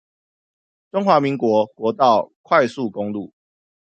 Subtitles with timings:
[0.89, 3.31] 中華民國國道快速公路